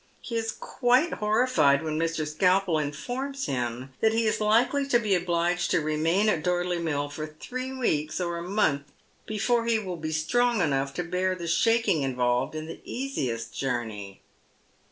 He 0.19 0.35
is 0.35 0.51
quite 0.51 1.11
homlied 1.19 1.83
when 1.83 1.99
Mr. 1.99 2.27
Skalpel 2.27 2.77
infoiTOs 2.77 3.45
him 3.45 3.91
that 4.01 4.13
he 4.13 4.25
is 4.25 4.41
likely 4.41 4.87
to 4.87 4.97
be 4.97 5.13
obliged 5.13 5.69
to 5.69 5.79
remain 5.79 6.27
at 6.27 6.43
Porlcy 6.43 6.81
Mill 6.81 7.07
for 7.07 7.27
three 7.27 7.71
weeks 7.71 8.19
or 8.19 8.37
a 8.39 8.49
month 8.49 8.91
before 9.27 9.67
he 9.67 9.77
will 9.77 9.97
be 9.97 10.11
strong 10.11 10.59
enough 10.59 10.91
to 10.95 11.03
bear 11.03 11.35
the 11.35 11.45
shaking 11.47 12.01
involved 12.01 12.55
in 12.55 12.65
the 12.65 12.81
easiest 12.83 13.53
journey. 13.53 14.21